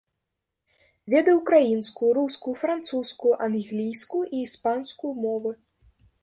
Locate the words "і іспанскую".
4.35-5.13